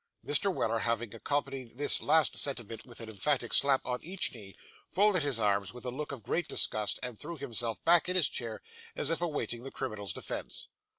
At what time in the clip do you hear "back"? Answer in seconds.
7.85-8.09